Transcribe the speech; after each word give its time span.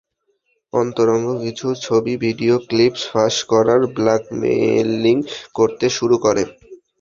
অন্তরঙ্গ 0.73 1.27
কিছু 1.43 1.67
ছবি, 1.85 2.13
ভিডিও 2.25 2.55
ক্লিপস 2.69 3.01
ফাঁস 3.11 3.35
করার 3.51 3.81
ব্ল্যাকমেলিং 3.95 5.17
করতে 5.55 5.85
শুরু 5.97 6.15
করে। 6.25 6.43